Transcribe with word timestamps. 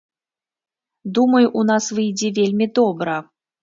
Думаю, 1.19 1.43
у 1.61 1.69
нас 1.73 1.93
выйдзе 2.01 2.35
вельмі 2.43 2.73
добра. 2.83 3.25